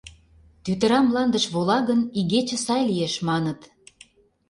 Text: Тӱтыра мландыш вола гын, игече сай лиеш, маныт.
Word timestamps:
Тӱтыра 0.63 0.99
мландыш 1.07 1.45
вола 1.53 1.79
гын, 1.89 2.01
игече 2.19 2.57
сай 2.65 2.81
лиеш, 2.89 3.13
маныт. 3.27 3.59